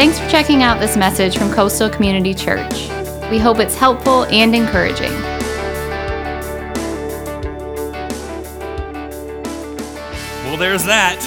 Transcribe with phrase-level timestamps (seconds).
[0.00, 2.88] Thanks for checking out this message from Coastal Community Church.
[3.30, 5.12] We hope it's helpful and encouraging.
[10.46, 11.20] Well, there's that.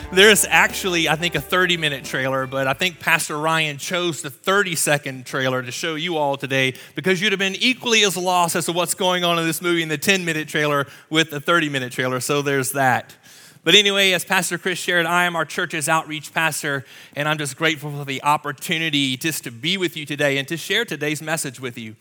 [0.12, 4.30] there's actually, I think, a 30 minute trailer, but I think Pastor Ryan chose the
[4.30, 8.56] 30 second trailer to show you all today because you'd have been equally as lost
[8.56, 11.38] as to what's going on in this movie in the 10 minute trailer with the
[11.38, 12.18] 30 minute trailer.
[12.20, 13.14] So there's that.
[13.62, 17.58] But anyway, as Pastor Chris shared, I am our church's outreach pastor, and I'm just
[17.58, 21.60] grateful for the opportunity just to be with you today and to share today's message
[21.60, 21.94] with you.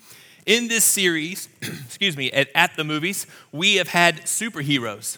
[0.46, 5.18] In this series, excuse me, at, at the movies, we have had superheroes.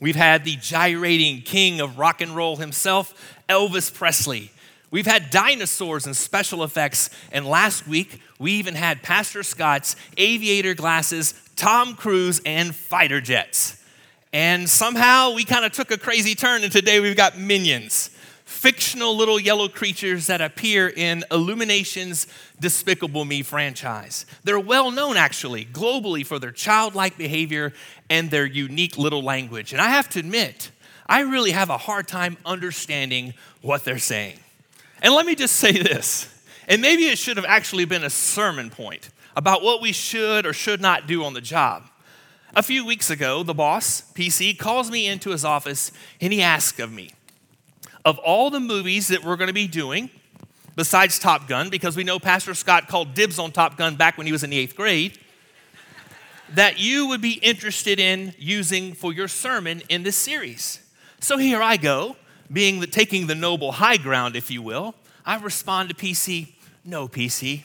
[0.00, 4.50] We've had the gyrating king of rock and roll himself, Elvis Presley.
[4.90, 10.74] We've had dinosaurs and special effects, and last week we even had Pastor Scott's aviator
[10.74, 13.77] glasses, Tom Cruise, and fighter jets.
[14.32, 18.10] And somehow we kind of took a crazy turn, and today we've got minions
[18.48, 22.26] fictional little yellow creatures that appear in Illumination's
[22.58, 24.24] Despicable Me franchise.
[24.42, 27.74] They're well known, actually, globally for their childlike behavior
[28.08, 29.74] and their unique little language.
[29.74, 30.70] And I have to admit,
[31.06, 34.38] I really have a hard time understanding what they're saying.
[35.02, 36.26] And let me just say this,
[36.66, 40.54] and maybe it should have actually been a sermon point about what we should or
[40.54, 41.84] should not do on the job.
[42.54, 46.78] A few weeks ago, the boss, PC, calls me into his office and he asks
[46.80, 47.12] of me,
[48.04, 50.08] of all the movies that we're going to be doing,
[50.74, 54.26] besides Top Gun, because we know Pastor Scott called dibs on Top Gun back when
[54.26, 55.18] he was in the eighth grade,
[56.54, 60.80] that you would be interested in using for your sermon in this series.
[61.20, 62.16] So here I go,
[62.50, 64.94] being the, taking the noble high ground, if you will.
[65.26, 67.64] I respond to PC, no, PC.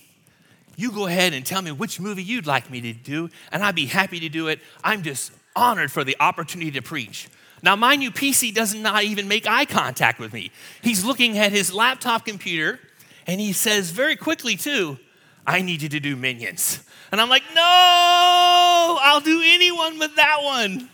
[0.75, 3.75] You go ahead and tell me which movie you'd like me to do, and I'd
[3.75, 4.59] be happy to do it.
[4.83, 7.29] I'm just honored for the opportunity to preach.
[7.61, 10.51] Now, mind you, PC does not even make eye contact with me.
[10.81, 12.79] He's looking at his laptop computer,
[13.25, 14.97] and he says very quickly, too,
[15.45, 16.83] I need you to do minions.
[17.11, 20.89] And I'm like, no, I'll do anyone but that one.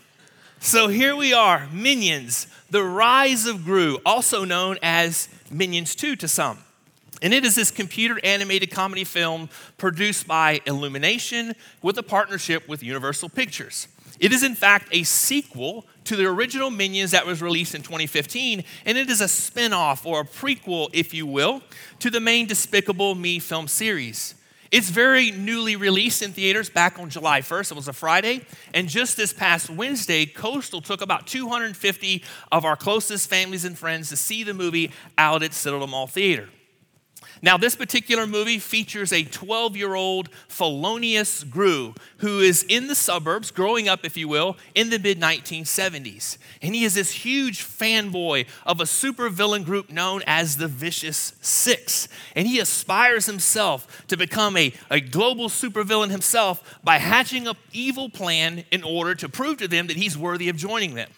[0.60, 6.28] So here we are, Minions, the rise of Gru, also known as Minions 2 to
[6.28, 6.58] some.
[7.22, 12.82] And it is this computer animated comedy film produced by Illumination with a partnership with
[12.82, 13.88] Universal Pictures.
[14.18, 18.64] It is, in fact, a sequel to the original Minions that was released in 2015,
[18.84, 21.62] and it is a spin off or a prequel, if you will,
[22.00, 24.34] to the main Despicable Me film series.
[24.70, 27.72] It's very newly released in theaters back on July 1st.
[27.72, 28.42] It was a Friday.
[28.72, 34.10] And just this past Wednesday, Coastal took about 250 of our closest families and friends
[34.10, 36.48] to see the movie out at Citadel Mall Theater.
[37.42, 42.94] Now, this particular movie features a 12 year old Felonious Gru who is in the
[42.94, 46.36] suburbs, growing up, if you will, in the mid 1970s.
[46.60, 52.08] And he is this huge fanboy of a supervillain group known as the Vicious Six.
[52.36, 58.10] And he aspires himself to become a, a global supervillain himself by hatching an evil
[58.10, 61.08] plan in order to prove to them that he's worthy of joining them.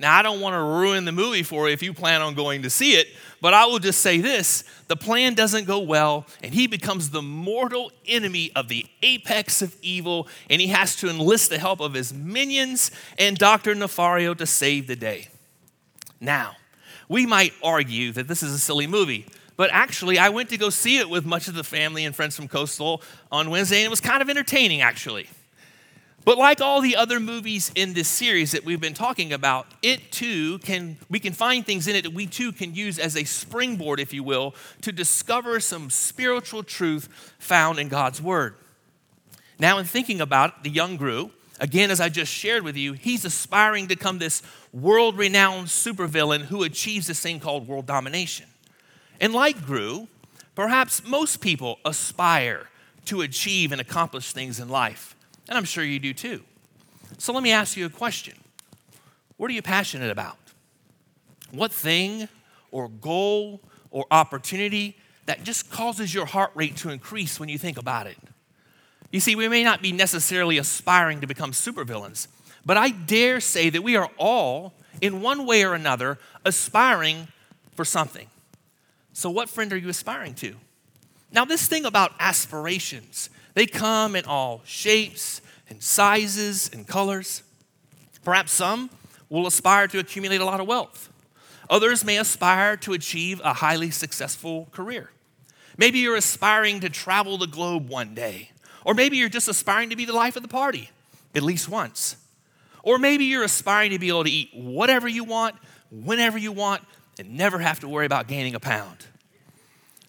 [0.00, 2.62] Now, I don't want to ruin the movie for you if you plan on going
[2.62, 3.08] to see it,
[3.40, 7.22] but I will just say this the plan doesn't go well, and he becomes the
[7.22, 11.94] mortal enemy of the apex of evil, and he has to enlist the help of
[11.94, 13.74] his minions and Dr.
[13.74, 15.28] Nefario to save the day.
[16.20, 16.56] Now,
[17.08, 20.70] we might argue that this is a silly movie, but actually, I went to go
[20.70, 23.02] see it with much of the family and friends from Coastal
[23.32, 25.28] on Wednesday, and it was kind of entertaining, actually.
[26.28, 30.12] But like all the other movies in this series that we've been talking about, it
[30.12, 33.24] too can, we can find things in it that we too can use as a
[33.24, 37.08] springboard, if you will, to discover some spiritual truth
[37.38, 38.56] found in God's Word.
[39.58, 41.30] Now, in thinking about the young Gru,
[41.60, 46.42] again, as I just shared with you, he's aspiring to become this world renowned supervillain
[46.42, 48.44] who achieves this thing called world domination.
[49.18, 50.08] And like Gru,
[50.54, 52.68] perhaps most people aspire
[53.06, 55.14] to achieve and accomplish things in life.
[55.48, 56.42] And I'm sure you do too.
[57.16, 58.34] So let me ask you a question
[59.36, 60.36] What are you passionate about?
[61.50, 62.28] What thing
[62.70, 64.96] or goal or opportunity
[65.26, 68.18] that just causes your heart rate to increase when you think about it?
[69.10, 72.28] You see, we may not be necessarily aspiring to become supervillains,
[72.66, 77.28] but I dare say that we are all, in one way or another, aspiring
[77.74, 78.26] for something.
[79.14, 80.54] So, what friend are you aspiring to?
[81.32, 87.42] Now, this thing about aspirations, they come in all shapes and sizes and colors.
[88.24, 88.90] Perhaps some
[89.28, 91.10] will aspire to accumulate a lot of wealth.
[91.70, 95.10] Others may aspire to achieve a highly successful career.
[95.76, 98.50] Maybe you're aspiring to travel the globe one day.
[98.84, 100.90] Or maybe you're just aspiring to be the life of the party,
[101.34, 102.16] at least once.
[102.82, 105.56] Or maybe you're aspiring to be able to eat whatever you want,
[105.90, 106.82] whenever you want,
[107.18, 109.06] and never have to worry about gaining a pound.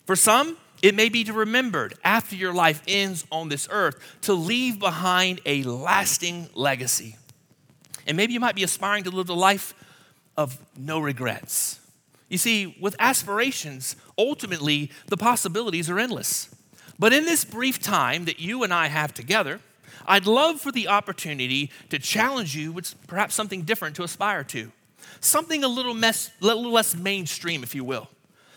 [0.05, 4.33] For some, it may be to remembered after your life ends on this earth to
[4.33, 7.17] leave behind a lasting legacy.
[8.07, 9.73] And maybe you might be aspiring to live a life
[10.37, 11.79] of no regrets.
[12.29, 16.49] You see, with aspirations, ultimately the possibilities are endless.
[16.97, 19.59] But in this brief time that you and I have together,
[20.05, 24.71] I'd love for the opportunity to challenge you with perhaps something different to aspire to.
[25.19, 28.09] Something a little, mess, little less mainstream, if you will.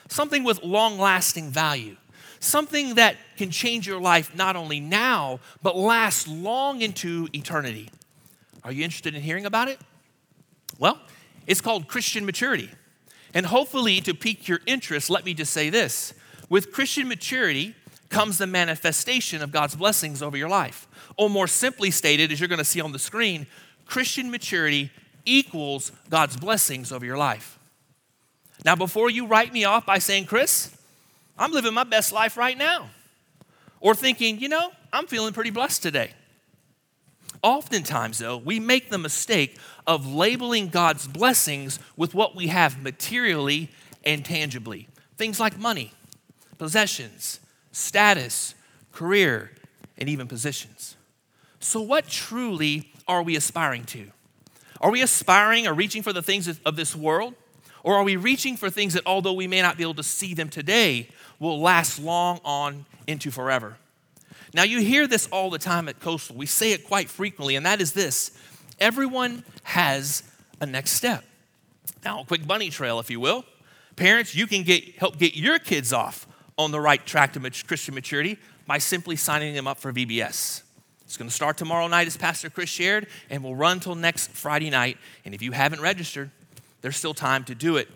[0.09, 1.97] Something with long lasting value
[2.43, 7.89] something that can change your life not only now, but last long into eternity.
[8.65, 9.81] Are you interested in hearing about it?
[10.79, 11.01] Well,
[11.47, 12.71] it's called Christian maturity.
[13.35, 16.15] And hopefully, to pique your interest, let me just say this
[16.49, 17.75] with Christian maturity
[18.11, 20.87] comes the manifestation of God's blessings over your life.
[21.17, 23.47] Or more simply stated, as you're going to see on the screen,
[23.87, 24.91] Christian maturity
[25.25, 27.59] equals God's blessings over your life.
[28.65, 30.77] Now, before you write me off by saying, Chris,
[31.39, 32.91] I'm living my best life right now.
[33.81, 36.13] Or thinking, you know, I'm feeling pretty blessed today.
[37.43, 43.71] Oftentimes, though, we make the mistake of labeling God's blessings with what we have materially
[44.05, 44.89] and tangibly.
[45.17, 45.93] Things like money,
[46.59, 47.41] possessions,
[47.73, 48.55] status,
[48.93, 49.51] career,
[49.99, 50.97] and even positions.
[51.59, 54.13] So, what truly are we aspiring to?
[54.81, 57.35] Are we aspiring or reaching for the things of this world?
[57.85, 60.35] Or are we reaching for things that, although we may not be able to see
[60.35, 61.09] them today,
[61.39, 63.77] will last long on into forever.
[64.55, 66.37] Now, you hear this all the time at Coastal.
[66.37, 68.31] We say it quite frequently, and that is this
[68.79, 70.23] everyone has
[70.61, 71.25] a next step.
[72.05, 73.45] Now, a quick bunny trail, if you will.
[73.97, 76.27] Parents, you can get, help get your kids off
[76.59, 80.63] on the right track to Christian maturity by simply signing them up for VBS.
[81.05, 84.31] It's going to start tomorrow night, as Pastor Chris shared, and will run till next
[84.31, 84.97] Friday night.
[85.25, 86.31] And if you haven't registered,
[86.83, 87.89] there's still time to do it.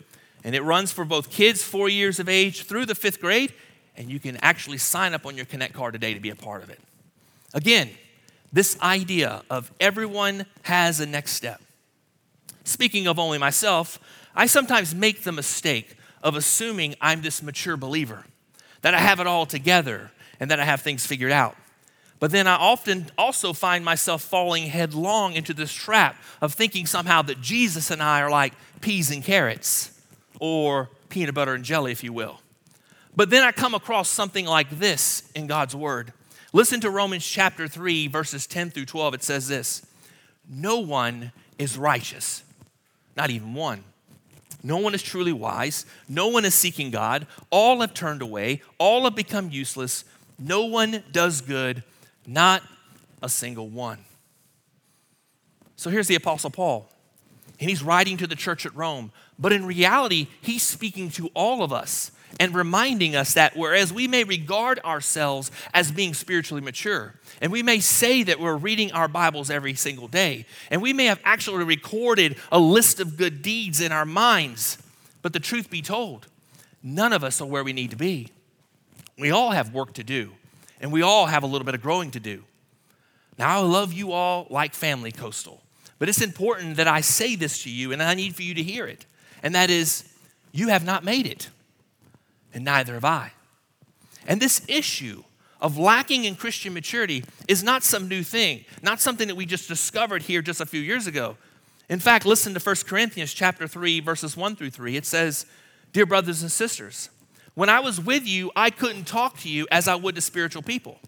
[0.43, 3.53] And it runs for both kids four years of age through the fifth grade,
[3.97, 6.63] and you can actually sign up on your Connect card today to be a part
[6.63, 6.81] of it.
[7.53, 7.91] Again,
[8.53, 11.61] this idea of everyone has a next step.
[12.65, 13.99] Speaking of only myself,
[14.35, 18.25] I sometimes make the mistake of assuming I'm this mature believer,
[18.83, 21.57] that I have it all together, and that I have things figured out.
[22.19, 27.23] But then I often also find myself falling headlong into this trap of thinking somehow
[27.23, 30.01] that Jesus and I are like peas and carrots
[30.41, 32.41] or peanut butter and jelly, if you will.
[33.15, 36.13] But then I come across something like this in God's Word.
[36.53, 39.15] Listen to Romans chapter 3, verses 10 through 12.
[39.15, 39.87] It says this
[40.49, 42.45] No one is righteous,
[43.17, 43.85] not even one.
[44.63, 45.87] No one is truly wise.
[46.09, 47.27] No one is seeking God.
[47.51, 48.63] All have turned away.
[48.79, 50.05] All have become useless.
[50.39, 51.85] No one does good,
[52.27, 52.63] not
[53.23, 53.99] a single one.
[55.77, 56.89] So here's the Apostle Paul,
[57.61, 59.13] and he's writing to the church at Rome.
[59.39, 64.09] But in reality, he's speaking to all of us and reminding us that whereas we
[64.09, 69.09] may regard ourselves as being spiritually mature, and we may say that we're reading our
[69.09, 73.81] Bibles every single day, and we may have actually recorded a list of good deeds
[73.81, 74.79] in our minds,
[75.23, 76.27] but the truth be told,
[76.83, 78.29] none of us are where we need to be.
[79.19, 80.33] We all have work to do,
[80.81, 82.45] and we all have a little bit of growing to do.
[83.39, 85.63] Now, I love you all like family, Coastal,
[85.99, 88.63] but it's important that I say this to you, and I need for you to
[88.63, 89.07] hear it
[89.43, 90.05] and that is,
[90.53, 91.51] you have not made it,
[92.53, 93.33] and neither have I.
[94.27, 95.23] And this issue
[95.61, 99.69] of lacking in Christian maturity is not some new thing, not something that we just
[99.69, 101.37] discovered here just a few years ago.
[101.89, 104.97] In fact, listen to 1 Corinthians chapter 3 verses 1 through 3.
[104.97, 105.47] It says,
[105.93, 107.11] "Dear brothers and sisters,
[107.57, 110.63] when I was with you, I couldn't talk to you as I would to spiritual
[110.63, 111.01] people.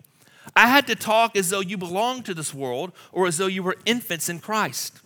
[0.57, 3.63] I had to talk as though you belonged to this world or as though you
[3.63, 4.99] were infants in Christ.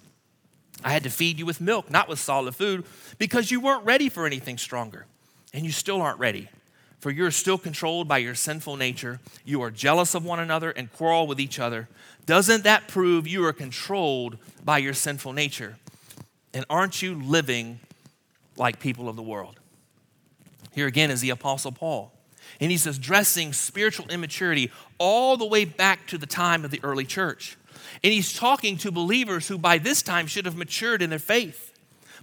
[0.84, 2.84] I had to feed you with milk, not with solid food,
[3.18, 5.06] because you weren't ready for anything stronger.
[5.52, 6.48] And you still aren't ready,
[7.00, 9.18] for you're still controlled by your sinful nature.
[9.44, 11.88] You are jealous of one another and quarrel with each other.
[12.24, 15.76] Doesn't that prove you are controlled by your sinful nature?
[16.54, 17.80] And aren't you living
[18.56, 19.58] like people of the world?
[20.72, 22.12] Here again is the Apostle Paul.
[22.60, 27.04] And he's addressing spiritual immaturity all the way back to the time of the early
[27.04, 27.56] church.
[28.02, 31.72] And he's talking to believers who by this time should have matured in their faith,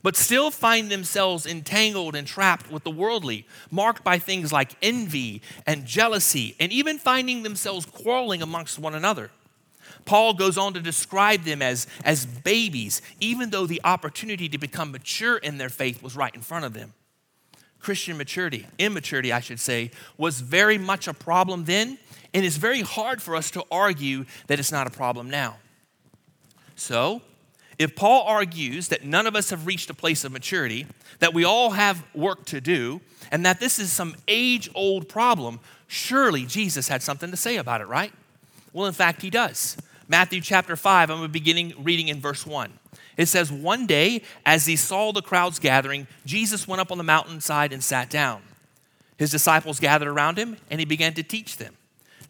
[0.02, 5.42] but still find themselves entangled and trapped with the worldly, marked by things like envy
[5.66, 9.32] and jealousy, and even finding themselves quarreling amongst one another.
[10.06, 14.92] Paul goes on to describe them as, as babies, even though the opportunity to become
[14.92, 16.94] mature in their faith was right in front of them.
[17.80, 21.98] Christian maturity, immaturity, I should say, was very much a problem then,
[22.34, 25.58] and it's very hard for us to argue that it's not a problem now.
[26.76, 27.22] So,
[27.78, 30.86] if Paul argues that none of us have reached a place of maturity,
[31.20, 33.00] that we all have work to do,
[33.32, 37.80] and that this is some age old problem, surely Jesus had something to say about
[37.80, 38.12] it, right?
[38.74, 39.78] Well, in fact, he does.
[40.08, 42.79] Matthew chapter 5, I'm beginning reading in verse 1.
[43.20, 47.04] It says, One day, as he saw the crowds gathering, Jesus went up on the
[47.04, 48.42] mountainside and sat down.
[49.18, 51.76] His disciples gathered around him, and he began to teach them.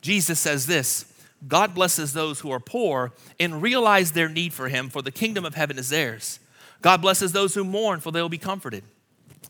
[0.01, 1.05] Jesus says this
[1.47, 5.45] God blesses those who are poor and realize their need for him, for the kingdom
[5.45, 6.39] of heaven is theirs.
[6.81, 8.83] God blesses those who mourn, for they will be comforted.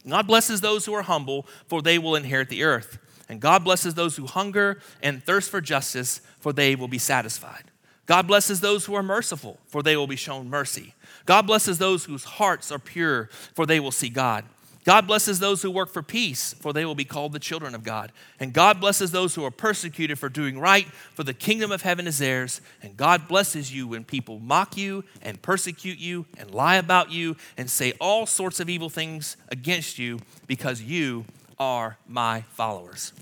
[0.05, 2.97] God blesses those who are humble, for they will inherit the earth.
[3.29, 7.63] And God blesses those who hunger and thirst for justice, for they will be satisfied.
[8.09, 10.95] God blesses those who are merciful, for they will be shown mercy.
[11.27, 14.45] God blesses those whose hearts are pure, for they will see God.
[14.83, 17.83] God blesses those who work for peace, for they will be called the children of
[17.83, 18.11] God.
[18.39, 22.07] And God blesses those who are persecuted for doing right, for the kingdom of heaven
[22.07, 22.61] is theirs.
[22.81, 27.37] And God blesses you when people mock you and persecute you and lie about you
[27.57, 31.25] and say all sorts of evil things against you because you
[31.59, 33.13] are my followers.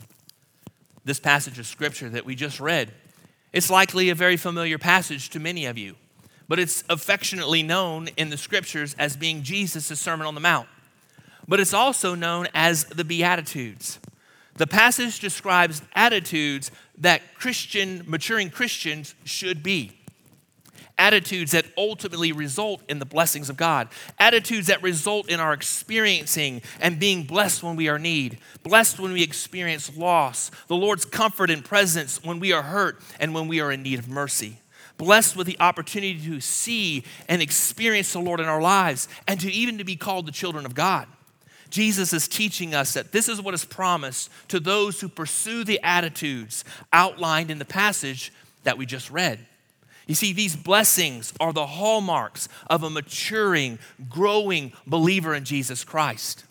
[1.03, 2.93] This passage of scripture that we just read,
[3.57, 5.95] it's likely a very familiar passage to many of you,
[6.47, 10.67] but it's affectionately known in the scriptures as being Jesus' Sermon on the Mount
[11.47, 13.99] but it's also known as the Beatitudes.
[14.55, 19.96] The passage describes attitudes that Christian, maturing Christians should be.
[20.97, 23.87] Attitudes that ultimately result in the blessings of God.
[24.17, 28.99] Attitudes that result in our experiencing and being blessed when we are in need, blessed
[28.99, 33.47] when we experience loss, the Lord's comfort and presence when we are hurt and when
[33.47, 34.59] we are in need of mercy.
[34.97, 39.51] Blessed with the opportunity to see and experience the Lord in our lives and to
[39.51, 41.07] even to be called the children of God.
[41.69, 45.79] Jesus is teaching us that this is what is promised to those who pursue the
[45.83, 49.39] attitudes outlined in the passage that we just read.
[50.07, 53.77] You see, these blessings are the hallmarks of a maturing,
[54.09, 56.45] growing believer in Jesus Christ.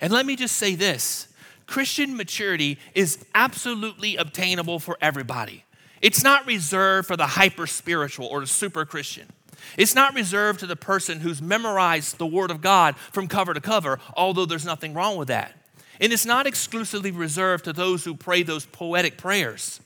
[0.00, 1.28] And let me just say this
[1.66, 5.64] Christian maturity is absolutely obtainable for everybody.
[6.00, 9.28] It's not reserved for the hyper spiritual or the super Christian.
[9.76, 13.60] It's not reserved to the person who's memorized the Word of God from cover to
[13.60, 15.54] cover, although there's nothing wrong with that.
[16.00, 19.80] And it's not exclusively reserved to those who pray those poetic prayers,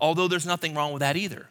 [0.00, 1.46] although there's nothing wrong with that either.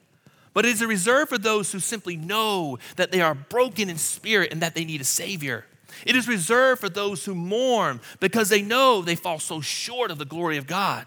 [0.58, 4.52] But it is reserved for those who simply know that they are broken in spirit
[4.52, 5.66] and that they need a Savior.
[6.04, 10.18] It is reserved for those who mourn because they know they fall so short of
[10.18, 11.06] the glory of God.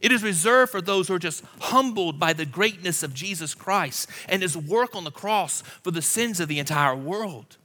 [0.00, 4.08] It is reserved for those who are just humbled by the greatness of Jesus Christ
[4.30, 7.58] and his work on the cross for the sins of the entire world.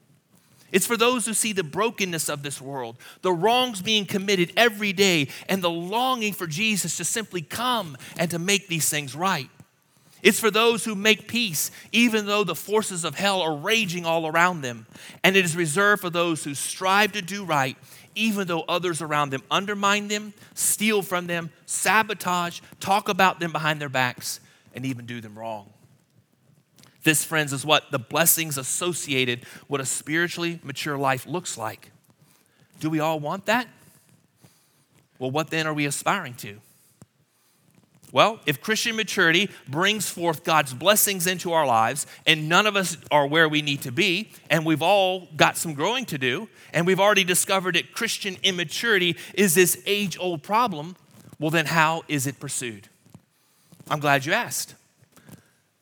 [0.73, 4.91] It's for those who see the brokenness of this world, the wrongs being committed every
[4.91, 9.49] day, and the longing for Jesus to simply come and to make these things right.
[10.25, 14.25] It's for those who make peace, even though the forces of hell are raging all
[14.25, 14.87] around them.
[15.23, 17.77] And it is reserved for those who strive to do right,
[18.15, 23.79] even though others around them undermine them, steal from them, sabotage, talk about them behind
[23.79, 24.39] their backs,
[24.73, 25.69] and even do them wrong.
[27.03, 31.91] This, friends, is what the blessings associated with a spiritually mature life looks like.
[32.79, 33.67] Do we all want that?
[35.19, 36.59] Well, what then are we aspiring to?
[38.11, 42.97] Well, if Christian maturity brings forth God's blessings into our lives, and none of us
[43.11, 46.87] are where we need to be, and we've all got some growing to do, and
[46.87, 50.95] we've already discovered that Christian immaturity is this age old problem,
[51.39, 52.87] well, then how is it pursued?
[53.89, 54.75] I'm glad you asked.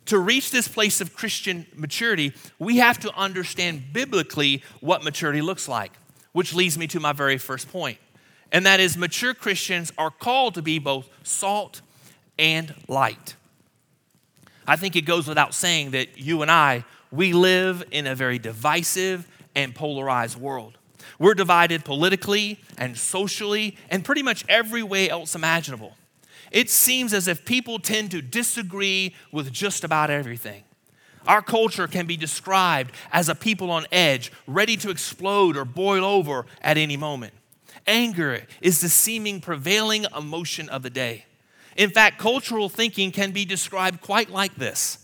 [0.08, 5.68] To reach this place of Christian maturity, we have to understand biblically what maturity looks
[5.68, 5.94] like,
[6.34, 8.00] which leads me to my very first point.
[8.52, 11.82] And that is, mature Christians are called to be both salt
[12.38, 13.36] and light.
[14.66, 18.40] I think it goes without saying that you and I, we live in a very
[18.40, 20.78] divisive and polarized world.
[21.20, 25.96] We're divided politically and socially and pretty much every way else imaginable.
[26.52, 30.64] It seems as if people tend to disagree with just about everything.
[31.28, 36.04] Our culture can be described as a people on edge, ready to explode or boil
[36.04, 37.34] over at any moment.
[37.88, 41.26] Anger is the seeming prevailing emotion of the day.
[41.76, 45.00] In fact, cultural thinking can be described quite like this.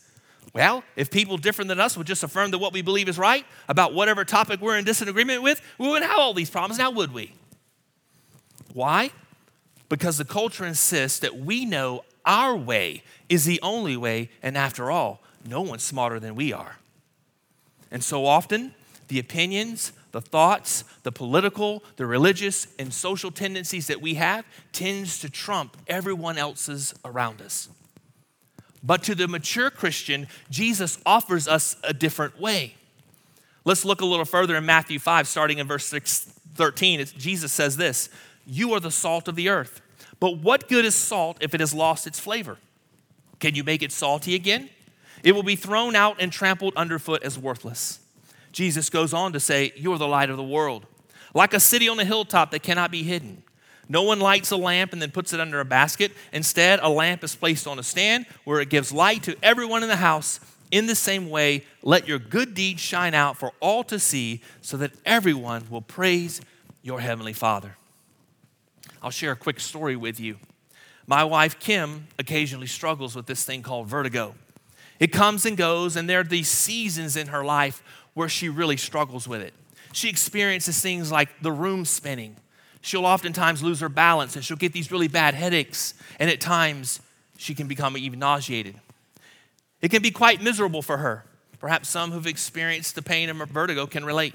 [0.54, 3.46] Well, if people different than us would just affirm that what we believe is right
[3.68, 7.14] about whatever topic we're in disagreement with, we wouldn't have all these problems now, would
[7.14, 7.34] we?
[8.74, 9.12] Why?
[9.90, 14.92] Because the culture insists that we know our way is the only way, and after
[14.92, 16.78] all, no one's smarter than we are.
[17.92, 18.74] And so often,
[19.08, 25.20] the opinions the thoughts, the political, the religious, and social tendencies that we have tends
[25.20, 27.70] to trump everyone else's around us.
[28.84, 32.76] But to the mature Christian, Jesus offers us a different way.
[33.66, 37.00] Let's look a little further in Matthew 5, starting in verse 6, 13.
[37.02, 38.10] It's, Jesus says this
[38.46, 39.82] You are the salt of the earth.
[40.20, 42.58] But what good is salt if it has lost its flavor?
[43.40, 44.70] Can you make it salty again?
[45.24, 48.00] It will be thrown out and trampled underfoot as worthless.
[48.52, 50.86] Jesus goes on to say, You are the light of the world,
[51.34, 53.44] like a city on a hilltop that cannot be hidden.
[53.92, 56.12] No one lights a lamp and then puts it under a basket.
[56.32, 59.90] Instead, a lamp is placed on a stand where it gives light to everyone in
[59.90, 60.40] the house.
[60.70, 64.78] In the same way, let your good deeds shine out for all to see, so
[64.78, 66.40] that everyone will praise
[66.84, 67.76] your heavenly Father.
[69.02, 70.38] I'll share a quick story with you.
[71.08, 74.36] My wife, Kim, occasionally struggles with this thing called vertigo.
[75.00, 77.82] It comes and goes, and there are these seasons in her life
[78.14, 79.54] where she really struggles with it.
[79.94, 82.36] She experiences things like the room spinning.
[82.82, 87.02] She'll oftentimes lose her balance and she'll get these really bad headaches, and at times
[87.38, 88.76] she can become even nauseated.
[89.82, 91.26] It can be quite miserable for her.
[91.60, 94.34] Perhaps some who've experienced the pain of vertigo can relate.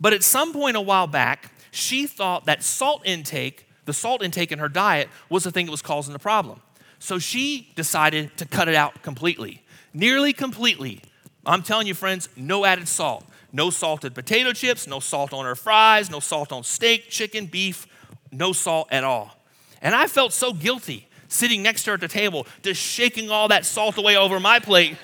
[0.00, 4.50] But at some point a while back, she thought that salt intake, the salt intake
[4.50, 6.60] in her diet, was the thing that was causing the problem.
[6.98, 11.02] So she decided to cut it out completely, nearly completely.
[11.44, 13.24] I'm telling you, friends, no added salt.
[13.52, 17.86] No salted potato chips, no salt on her fries, no salt on steak, chicken, beef,
[18.30, 19.36] no salt at all.
[19.82, 23.48] And I felt so guilty sitting next to her at the table, just shaking all
[23.48, 24.96] that salt away over my plate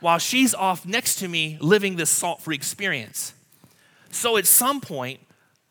[0.00, 3.34] while she's off next to me living this salt free experience.
[4.10, 5.20] So at some point,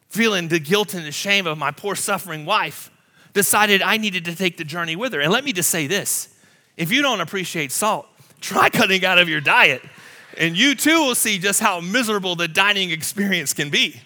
[0.10, 2.90] feeling the guilt and the shame of my poor suffering wife,
[3.34, 5.22] decided I needed to take the journey with her.
[5.22, 6.30] And let me just say this
[6.76, 8.08] if you don't appreciate salt,
[8.42, 9.82] try cutting out of your diet,
[10.38, 14.00] and you too will see just how miserable the dining experience can be.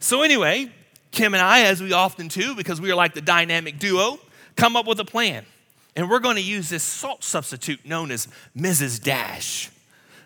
[0.00, 0.70] So, anyway,
[1.12, 4.18] Kim and I, as we often do, because we are like the dynamic duo,
[4.56, 5.44] come up with a plan.
[5.94, 8.26] And we're going to use this salt substitute known as
[8.56, 9.02] Mrs.
[9.02, 9.70] Dash.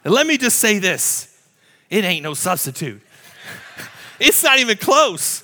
[0.05, 1.37] And let me just say this
[1.91, 3.03] it ain't no substitute,
[4.21, 5.43] it's not even close.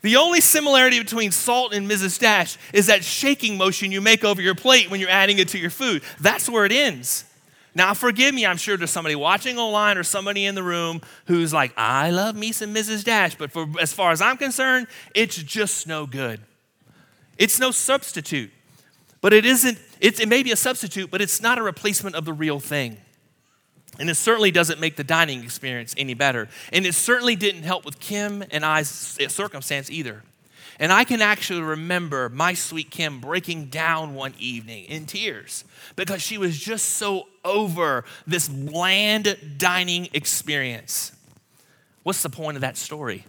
[0.00, 2.20] The only similarity between salt and Mrs.
[2.20, 5.58] Dash is that shaking motion you make over your plate when you're adding it to
[5.58, 6.02] your food.
[6.20, 7.24] That's where it ends.
[7.78, 11.52] Now, forgive me, I'm sure there's somebody watching online or somebody in the room who's
[11.52, 13.04] like, I love me some Mrs.
[13.04, 16.40] Dash, but for, as far as I'm concerned, it's just no good.
[17.38, 18.50] It's no substitute.
[19.20, 22.24] But it isn't, it, it may be a substitute, but it's not a replacement of
[22.24, 22.96] the real thing.
[24.00, 26.48] And it certainly doesn't make the dining experience any better.
[26.72, 30.24] And it certainly didn't help with Kim and I's circumstance either.
[30.78, 35.64] And I can actually remember my sweet Kim breaking down one evening in tears
[35.96, 41.12] because she was just so over this bland dining experience.
[42.04, 43.24] What's the point of that story?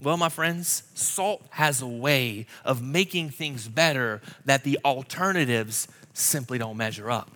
[0.00, 6.58] Well, my friends, salt has a way of making things better that the alternatives simply
[6.58, 7.30] don't measure up.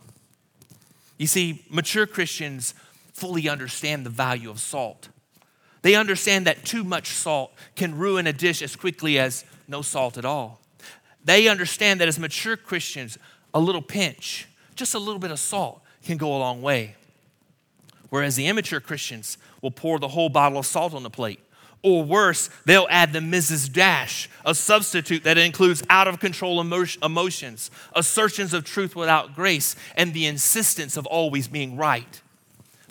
[1.19, 2.75] You see, mature Christians
[3.13, 5.09] fully understand the value of salt.
[5.83, 10.17] They understand that too much salt can ruin a dish as quickly as no salt
[10.17, 10.61] at all.
[11.25, 13.19] They understand that as mature Christians,
[13.53, 16.97] a little pinch, just a little bit of salt, can go a long way.
[18.11, 21.41] Whereas the immature Christians will pour the whole bottle of salt on the plate.
[21.83, 23.73] Or worse, they'll add the Mrs.
[23.73, 30.15] Dash, a substitute that includes out of control emotions, assertions of truth without grace, and
[30.15, 32.21] the insistence of always being right.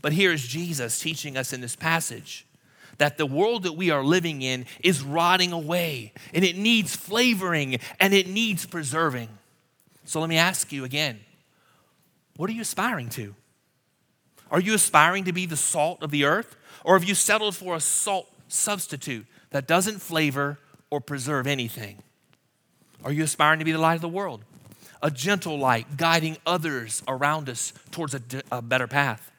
[0.02, 2.46] But here is Jesus teaching us in this passage
[2.98, 7.80] that the world that we are living in is rotting away and it needs flavoring
[8.00, 9.30] and it needs preserving.
[10.06, 11.20] So let me ask you again
[12.38, 13.36] what are you aspiring to?
[14.50, 16.56] Are you aspiring to be the salt of the earth?
[16.84, 20.58] Or have you settled for a salt substitute that doesn't flavor
[20.90, 22.00] or preserve anything?
[23.04, 24.44] Are you aspiring to be the light of the world?
[25.02, 29.32] A gentle light guiding others around us towards a, a better path.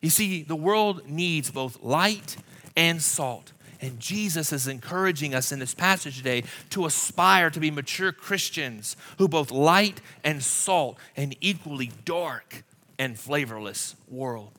[0.00, 2.36] You see, the world needs both light
[2.78, 3.52] and salt.
[3.80, 8.96] And Jesus is encouraging us in this passage today to aspire to be mature Christians
[9.18, 12.64] who both light and salt an equally dark
[12.98, 14.52] and flavorless world.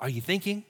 [0.00, 0.64] Are you thinking?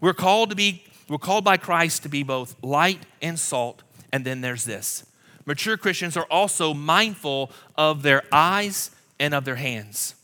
[0.00, 3.82] We're called to be, we're called by Christ to be both light and salt.
[4.12, 5.04] And then there's this.
[5.44, 10.14] Mature Christians are also mindful of their eyes and of their hands.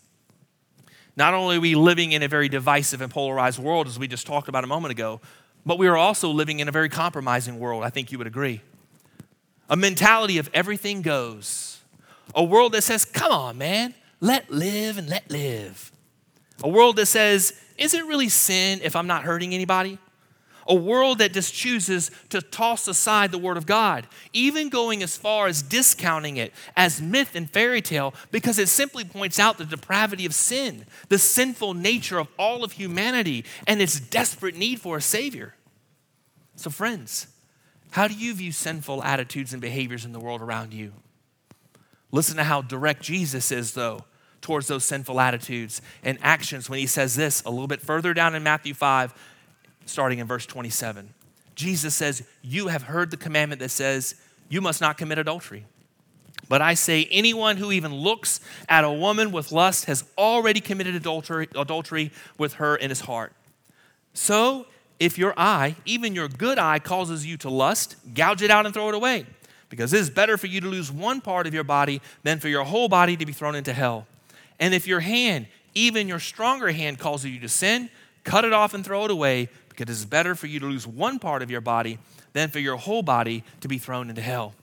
[1.16, 4.26] Not only are we living in a very divisive and polarized world, as we just
[4.26, 5.20] talked about a moment ago,
[5.66, 7.84] but we are also living in a very compromising world.
[7.84, 8.62] I think you would agree.
[9.68, 11.80] A mentality of everything goes.
[12.34, 15.92] A world that says, come on, man, let live and let live.
[16.62, 19.98] A world that says, is it really sin if I'm not hurting anybody?
[20.70, 25.16] A world that just chooses to toss aside the Word of God, even going as
[25.16, 29.64] far as discounting it as myth and fairy tale because it simply points out the
[29.64, 34.96] depravity of sin, the sinful nature of all of humanity, and its desperate need for
[34.96, 35.56] a Savior.
[36.54, 37.26] So, friends,
[37.90, 40.92] how do you view sinful attitudes and behaviors in the world around you?
[42.12, 44.04] Listen to how direct Jesus is, though,
[44.40, 48.36] towards those sinful attitudes and actions when he says this a little bit further down
[48.36, 49.12] in Matthew 5,
[49.86, 51.12] starting in verse 27.
[51.54, 54.14] Jesus says, You have heard the commandment that says,
[54.48, 55.66] You must not commit adultery.
[56.48, 60.96] But I say, anyone who even looks at a woman with lust has already committed
[60.96, 63.32] adultery, adultery with her in his heart.
[64.14, 64.66] So,
[64.98, 68.74] if your eye, even your good eye, causes you to lust, gouge it out and
[68.74, 69.26] throw it away.
[69.68, 72.48] Because it is better for you to lose one part of your body than for
[72.48, 74.06] your whole body to be thrown into hell.
[74.58, 77.90] And if your hand, even your stronger hand, causes you to sin,
[78.24, 79.48] cut it off and throw it away,
[79.80, 81.98] it is better for you to lose one part of your body
[82.32, 84.54] than for your whole body to be thrown into hell.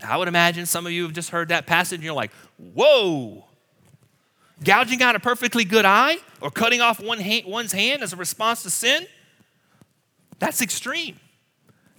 [0.00, 2.32] Now, I would imagine some of you have just heard that passage and you're like,
[2.74, 3.44] whoa.
[4.64, 8.16] Gouging out a perfectly good eye or cutting off one hand, one's hand as a
[8.16, 9.06] response to sin?
[10.38, 11.20] That's extreme.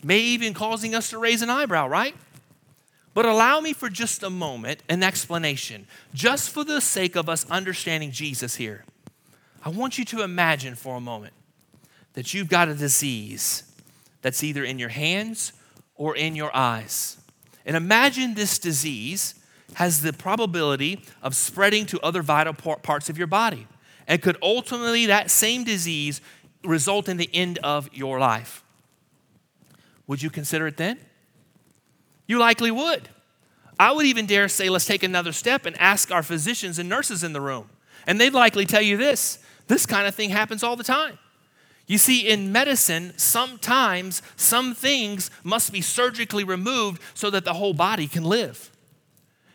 [0.03, 2.15] May even causing us to raise an eyebrow, right?
[3.13, 7.49] But allow me for just a moment an explanation, just for the sake of us
[7.49, 8.85] understanding Jesus here.
[9.63, 11.33] I want you to imagine for a moment
[12.13, 13.63] that you've got a disease
[14.21, 15.53] that's either in your hands
[15.95, 17.17] or in your eyes.
[17.65, 19.35] And imagine this disease
[19.75, 23.67] has the probability of spreading to other vital parts of your body.
[24.07, 26.21] And could ultimately, that same disease
[26.63, 28.63] result in the end of your life.
[30.07, 30.99] Would you consider it then?
[32.27, 33.09] You likely would.
[33.79, 37.23] I would even dare say, let's take another step and ask our physicians and nurses
[37.23, 37.69] in the room.
[38.05, 41.17] And they'd likely tell you this this kind of thing happens all the time.
[41.85, 47.73] You see, in medicine, sometimes some things must be surgically removed so that the whole
[47.73, 48.71] body can live.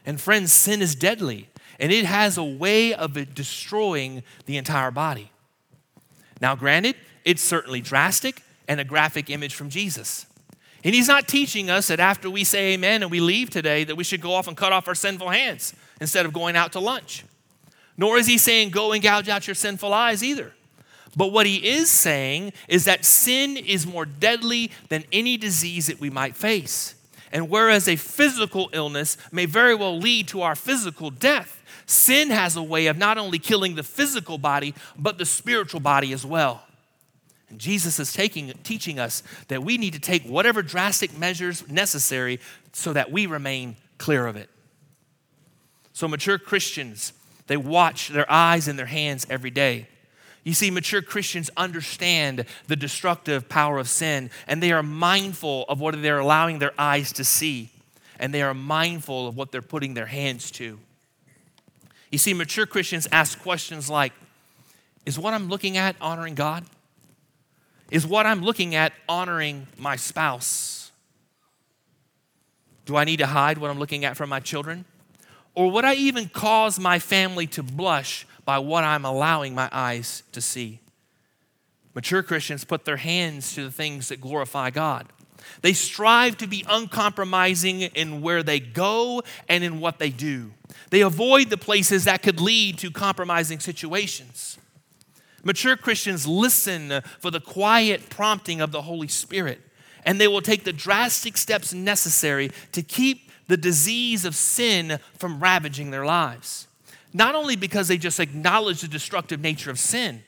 [0.04, 1.48] And friends, sin is deadly,
[1.80, 5.30] and it has a way of destroying the entire body.
[6.40, 10.26] Now, granted, it's certainly drastic and a graphic image from Jesus.
[10.84, 13.96] And he's not teaching us that after we say amen and we leave today, that
[13.96, 16.80] we should go off and cut off our sinful hands instead of going out to
[16.80, 17.24] lunch.
[17.96, 20.52] Nor is he saying go and gouge out your sinful eyes either.
[21.16, 26.00] But what he is saying is that sin is more deadly than any disease that
[26.00, 26.94] we might face.
[27.32, 32.56] And whereas a physical illness may very well lead to our physical death, sin has
[32.56, 36.62] a way of not only killing the physical body, but the spiritual body as well.
[37.50, 42.40] And Jesus is taking, teaching us that we need to take whatever drastic measures necessary
[42.72, 44.50] so that we remain clear of it.
[45.92, 47.12] So, mature Christians,
[47.46, 49.88] they watch their eyes and their hands every day.
[50.48, 55.78] You see, mature Christians understand the destructive power of sin, and they are mindful of
[55.78, 57.68] what they're allowing their eyes to see,
[58.18, 60.80] and they are mindful of what they're putting their hands to.
[62.10, 64.14] You see, mature Christians ask questions like
[65.04, 66.64] Is what I'm looking at honoring God?
[67.90, 70.92] Is what I'm looking at honoring my spouse?
[72.86, 74.86] Do I need to hide what I'm looking at from my children?
[75.58, 80.22] Or would I even cause my family to blush by what I'm allowing my eyes
[80.30, 80.78] to see?
[81.96, 85.08] Mature Christians put their hands to the things that glorify God.
[85.62, 90.52] They strive to be uncompromising in where they go and in what they do.
[90.90, 94.58] They avoid the places that could lead to compromising situations.
[95.42, 99.60] Mature Christians listen for the quiet prompting of the Holy Spirit,
[100.04, 105.40] and they will take the drastic steps necessary to keep the disease of sin from
[105.40, 106.68] ravaging their lives.
[107.12, 110.22] Not only because they just acknowledge the destructive nature of sin,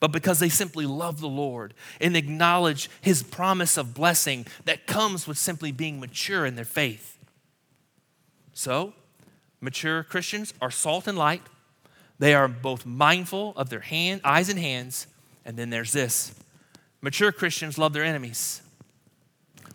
[0.00, 5.26] but because they simply love the Lord and acknowledge His promise of blessing that comes
[5.26, 7.18] with simply being mature in their faith.
[8.52, 8.94] So,
[9.60, 11.42] mature Christians are salt and light
[12.18, 15.06] they are both mindful of their hand, eyes and hands,
[15.44, 16.34] and then there's this.
[17.00, 18.62] Mature Christians love their enemies.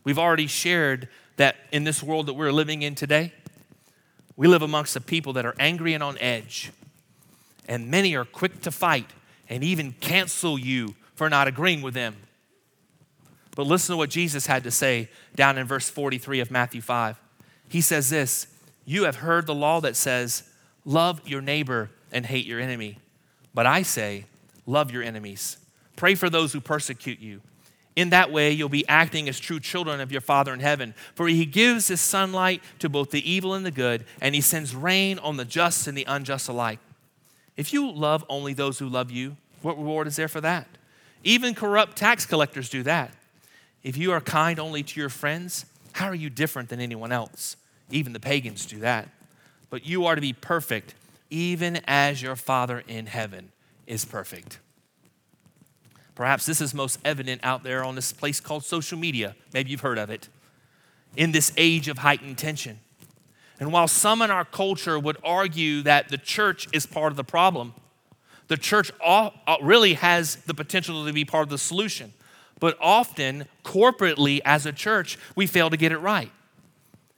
[0.04, 3.32] We've already shared that in this world that we're living in today,
[4.36, 6.70] we live amongst a people that are angry and on edge.
[7.66, 9.10] And many are quick to fight
[9.48, 12.18] and even cancel you for not agreeing with them.
[13.56, 17.18] But listen to what Jesus had to say down in verse 43 of Matthew 5.
[17.70, 18.48] He says this
[18.84, 20.44] You have heard the law that says,
[20.84, 23.00] Love your neighbor and hate your enemy.
[23.54, 24.26] But I say,
[24.66, 25.58] love your enemies.
[25.96, 27.40] Pray for those who persecute you.
[28.00, 30.94] In that way, you'll be acting as true children of your Father in heaven.
[31.16, 34.74] For he gives his sunlight to both the evil and the good, and he sends
[34.74, 36.80] rain on the just and the unjust alike.
[37.58, 40.66] If you love only those who love you, what reward is there for that?
[41.26, 43.14] Even corrupt tax collectors do that.
[43.84, 47.58] If you are kind only to your friends, how are you different than anyone else?
[47.92, 49.10] Even the pagans do that.
[49.70, 50.94] But you are to be perfect,
[51.30, 53.52] even as your Father in heaven
[53.88, 54.60] is perfect.
[56.20, 59.38] Perhaps this is most evident out there on this place called social media.
[59.54, 60.28] Maybe you've heard of it.
[61.16, 62.82] In this age of heightened tension.
[63.58, 67.24] And while some in our culture would argue that the church is part of the
[67.24, 67.74] problem,
[68.50, 69.30] the church uh,
[69.62, 72.12] really has the potential to be part of the solution.
[72.60, 76.34] But often, corporately, as a church, we fail to get it right.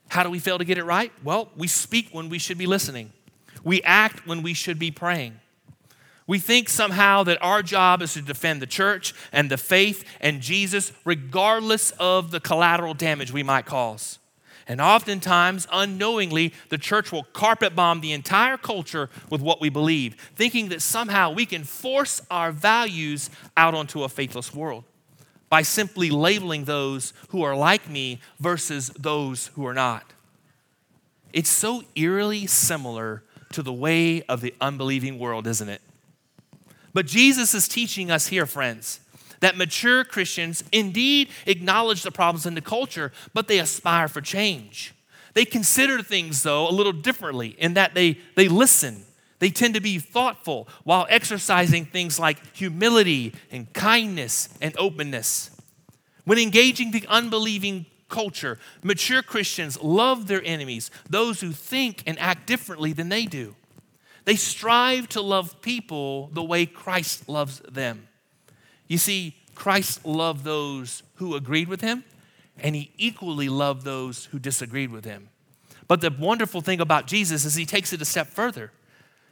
[0.10, 1.12] How do we fail to get it right?
[1.24, 3.14] Well, we speak when we should be listening,
[3.64, 5.40] we act when we should be praying.
[6.28, 10.42] We think somehow that our job is to defend the church and the faith and
[10.42, 14.20] Jesus, regardless of the collateral damage we might cause.
[14.68, 20.16] And oftentimes, unknowingly, the church will carpet bomb the entire culture with what we believe,
[20.36, 24.86] thinking that somehow we can force our values out onto a faithless world
[25.50, 30.14] by simply labeling those who are like me versus those who are not.
[31.34, 35.82] It's so eerily similar to the way of the unbelieving world, isn't it?
[36.94, 39.00] But Jesus is teaching us here, friends,
[39.40, 44.94] that mature Christians indeed acknowledge the problems in the culture, but they aspire for change.
[45.34, 49.06] They consider things, though, a little differently in that they, they listen
[49.42, 55.50] they tend to be thoughtful while exercising things like humility and kindness and openness.
[56.26, 62.46] When engaging the unbelieving culture, mature Christians love their enemies, those who think and act
[62.46, 63.56] differently than they do.
[64.26, 68.08] They strive to love people the way Christ loves them.
[68.88, 72.04] You see, Christ loved those who agreed with him,
[72.60, 75.30] and he equally loved those who disagreed with him.
[75.88, 78.72] But the wonderful thing about Jesus is he takes it a step further.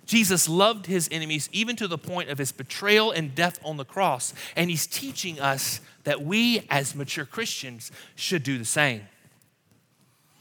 [0.05, 3.85] Jesus loved his enemies even to the point of his betrayal and death on the
[3.85, 4.33] cross.
[4.55, 9.03] And he's teaching us that we, as mature Christians, should do the same.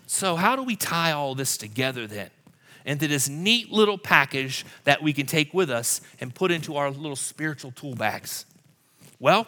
[0.07, 2.31] So, how do we tie all this together then?
[2.85, 6.91] Into this neat little package that we can take with us and put into our
[6.91, 8.47] little spiritual tool bags?
[9.19, 9.47] Well,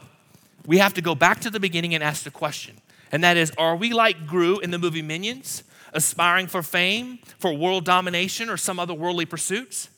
[0.66, 2.76] we have to go back to the beginning and ask the question.
[3.12, 7.52] And that is Are we like Gru in the movie Minions, aspiring for fame, for
[7.52, 9.88] world domination, or some other worldly pursuits?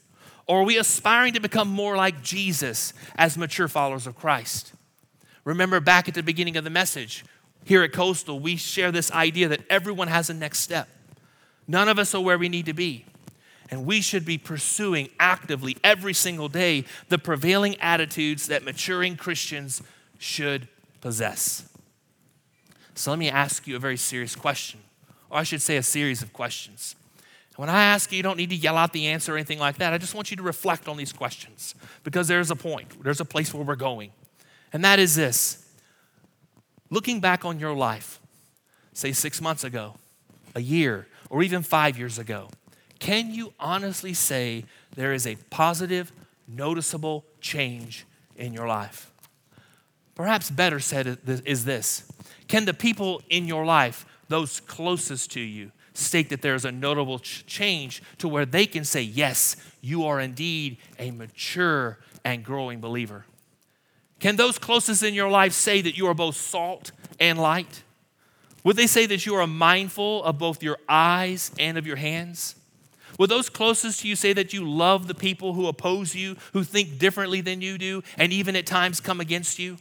[0.46, 4.72] Or are we aspiring to become more like Jesus as mature followers of Christ?
[5.44, 7.24] Remember back at the beginning of the message,
[7.64, 10.88] here at Coastal, we share this idea that everyone has a next step.
[11.68, 13.04] None of us are where we need to be.
[13.72, 19.80] And we should be pursuing actively every single day the prevailing attitudes that maturing Christians
[20.18, 20.68] should
[21.00, 21.66] possess.
[22.94, 24.80] So let me ask you a very serious question,
[25.30, 26.96] or I should say a series of questions.
[27.56, 29.78] When I ask you, you don't need to yell out the answer or anything like
[29.78, 29.94] that.
[29.94, 33.24] I just want you to reflect on these questions because there's a point, there's a
[33.24, 34.12] place where we're going.
[34.74, 35.66] And that is this
[36.90, 38.20] looking back on your life,
[38.92, 39.94] say six months ago,
[40.54, 42.50] a year, or even five years ago,
[43.02, 46.12] can you honestly say there is a positive,
[46.46, 49.10] noticeable change in your life?
[50.14, 52.08] Perhaps better said is this
[52.46, 57.18] Can the people in your life, those closest to you, state that there's a notable
[57.18, 62.80] ch- change to where they can say, Yes, you are indeed a mature and growing
[62.80, 63.26] believer?
[64.20, 67.82] Can those closest in your life say that you are both salt and light?
[68.62, 72.54] Would they say that you are mindful of both your eyes and of your hands?
[73.18, 76.64] Would those closest to you say that you love the people who oppose you, who
[76.64, 79.76] think differently than you do, and even at times come against you?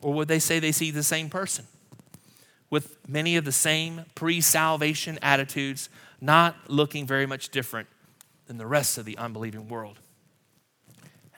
[0.00, 1.66] Or would they say they see the same person?
[2.70, 5.88] with many of the same pre salvation attitudes,
[6.20, 7.88] not looking very much different
[8.46, 9.98] than the rest of the unbelieving world.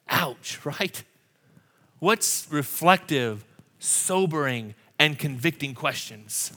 [0.08, 1.02] Ouch, right?
[1.98, 3.44] What's reflective,
[3.78, 6.52] sobering, and convicting questions?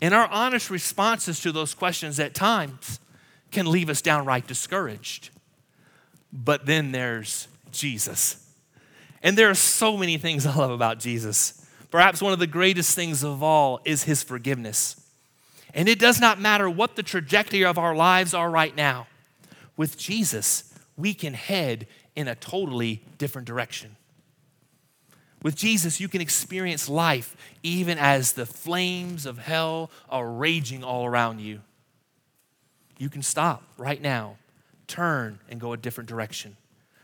[0.00, 3.00] And our honest responses to those questions at times
[3.50, 5.30] can leave us downright discouraged.
[6.32, 8.44] But then there's Jesus.
[9.22, 11.66] And there are so many things I love about Jesus.
[11.90, 15.00] Perhaps one of the greatest things of all is his forgiveness.
[15.74, 19.06] And it does not matter what the trajectory of our lives are right now.
[19.76, 23.96] With Jesus, we can head in a totally different direction.
[25.42, 31.06] With Jesus, you can experience life even as the flames of hell are raging all
[31.06, 31.60] around you.
[32.98, 34.36] You can stop right now,
[34.88, 36.56] turn, and go a different direction.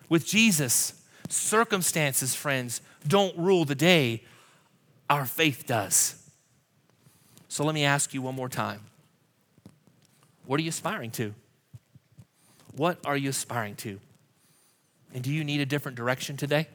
[0.08, 4.24] With Jesus, circumstances, friends, don't rule the day,
[5.08, 6.20] our faith does.
[7.48, 8.80] So let me ask you one more time
[10.46, 11.34] what are you aspiring to?
[12.76, 14.00] What are you aspiring to?
[15.14, 16.66] And do you need a different direction today?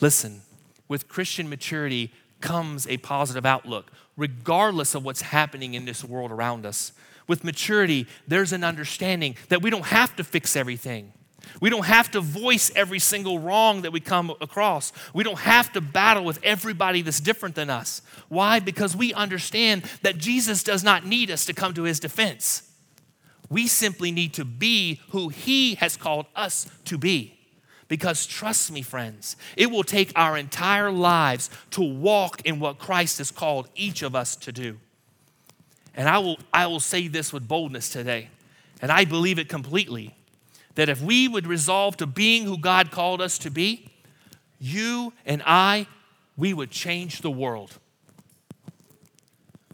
[0.00, 0.42] Listen,
[0.88, 6.66] with Christian maturity comes a positive outlook, regardless of what's happening in this world around
[6.66, 6.92] us.
[7.28, 11.12] With maturity, there's an understanding that we don't have to fix everything.
[11.60, 14.92] We don't have to voice every single wrong that we come across.
[15.12, 18.02] We don't have to battle with everybody that's different than us.
[18.28, 18.60] Why?
[18.60, 22.68] Because we understand that Jesus does not need us to come to his defense.
[23.48, 27.38] We simply need to be who he has called us to be.
[27.92, 33.18] Because trust me, friends, it will take our entire lives to walk in what Christ
[33.18, 34.78] has called each of us to do.
[35.94, 38.30] And I will, I will say this with boldness today,
[38.80, 40.14] and I believe it completely
[40.74, 43.90] that if we would resolve to being who God called us to be,
[44.58, 45.86] you and I,
[46.34, 47.78] we would change the world.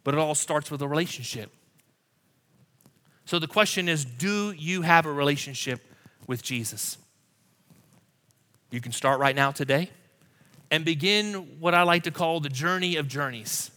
[0.03, 1.53] But it all starts with a relationship.
[3.27, 5.81] So the question is do you have a relationship
[6.27, 6.99] with Jesus?
[8.71, 9.91] You can start right now today
[10.71, 13.71] and begin what I like to call the journey of journeys.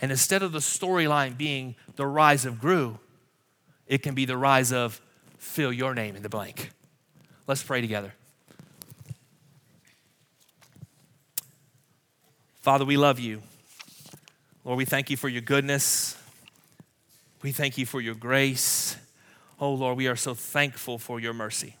[0.00, 2.98] And instead of the storyline being the rise of Gru,
[3.86, 5.00] it can be the rise of
[5.38, 6.70] fill your name in the blank.
[7.46, 8.12] Let's pray together.
[12.60, 13.42] Father, we love you.
[14.64, 16.16] Lord, we thank you for your goodness.
[17.42, 18.96] We thank you for your grace.
[19.60, 21.76] Oh, Lord, we are so thankful for your mercy.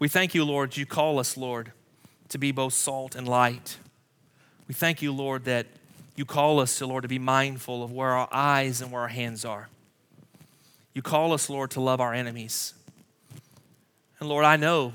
[0.00, 1.72] We thank you, Lord, you call us, Lord,
[2.30, 3.76] to be both salt and light.
[4.66, 5.66] We thank you, Lord, that
[6.16, 9.44] you call us Lord, to be mindful of where our eyes and where our hands
[9.44, 9.68] are.
[10.94, 12.72] You call us, Lord, to love our enemies.
[14.18, 14.94] And Lord, I know,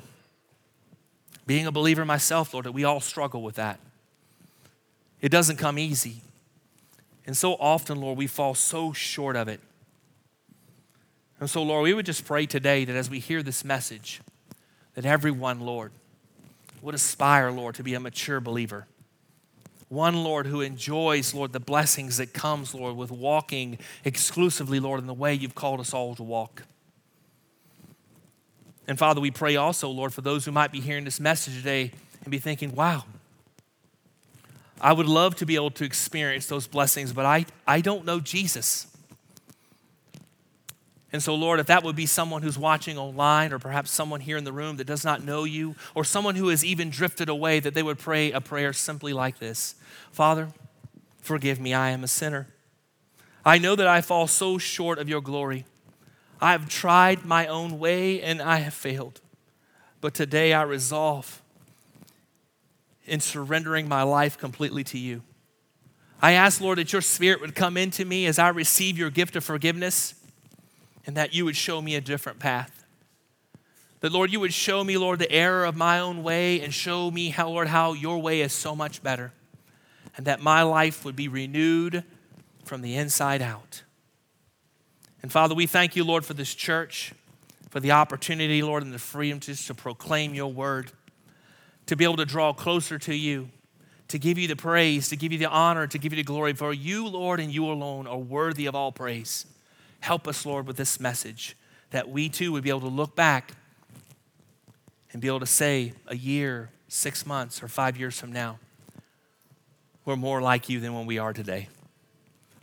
[1.46, 3.80] being a believer myself, Lord, that we all struggle with that.
[5.22, 6.22] It doesn't come easy.
[7.28, 9.60] And so often, Lord, we fall so short of it.
[11.40, 14.22] And so, Lord, we would just pray today that as we hear this message,
[14.96, 15.92] that everyone, Lord,
[16.82, 18.88] would aspire, Lord, to be a mature believer.
[19.90, 25.08] One, Lord, who enjoys, Lord, the blessings that comes, Lord, with walking exclusively, Lord, in
[25.08, 26.64] the way you've called us all to walk.
[28.88, 31.92] And Father, we pray also, Lord, for those who might be hearing this message today
[32.24, 33.06] and be thinking, wow,
[34.82, 38.20] I would love to be able to experience those blessings, but I, I don't know
[38.20, 38.88] Jesus.
[41.16, 44.36] And so, Lord, if that would be someone who's watching online, or perhaps someone here
[44.36, 47.62] in the room that does not know you, or someone who has even drifted away,
[47.62, 49.76] that they would pray a prayer simply like this
[50.12, 50.50] Father,
[51.22, 52.50] forgive me, I am a sinner.
[53.46, 55.64] I know that I fall so short of your glory.
[56.42, 59.22] I have tried my own way and I have failed.
[60.02, 61.42] But today I resolve
[63.06, 65.22] in surrendering my life completely to you.
[66.22, 69.38] I ask, Lord, that your spirit would come into me as I receive your gift
[69.38, 70.16] of forgiveness
[71.06, 72.84] and that you would show me a different path.
[74.02, 77.10] That, Lord, you would show me, Lord, the error of my own way and show
[77.10, 79.32] me, how, Lord, how your way is so much better.
[80.18, 82.04] And that my life would be renewed
[82.64, 83.84] from the inside out.
[85.22, 87.14] And Father, we thank you, Lord, for this church,
[87.70, 90.92] for the opportunity, Lord, and the freedom to, to proclaim your word,
[91.88, 93.50] to be able to draw closer to you,
[94.10, 96.54] to give you the praise, to give you the honor, to give you the glory.
[96.54, 99.48] For you, Lord, and you alone are worthy of all praise.
[100.06, 101.58] Help us, Lord, with this message
[101.90, 103.54] that we too would be able to look back
[105.12, 108.60] and be able to say a year, six months, or five years from now,
[110.06, 111.70] we're more like you than when we are today.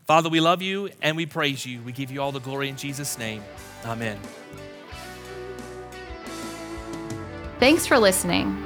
[0.07, 1.83] Father, we love you and we praise you.
[1.83, 3.43] We give you all the glory in Jesus' name.
[3.85, 4.21] Amen.
[7.59, 8.57] Thanks for listening.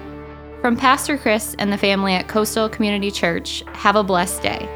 [0.60, 4.75] From Pastor Chris and the family at Coastal Community Church, have a blessed day.